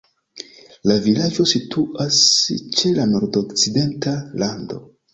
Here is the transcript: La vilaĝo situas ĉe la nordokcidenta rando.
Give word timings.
La 0.91 0.95
vilaĝo 1.07 1.45
situas 1.51 2.23
ĉe 2.81 2.97
la 2.99 3.09
nordokcidenta 3.15 4.19
rando. 4.45 4.87